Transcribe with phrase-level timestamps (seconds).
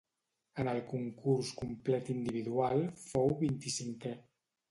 [0.61, 4.15] En el concurs complet individual fou vint-i-cinquè.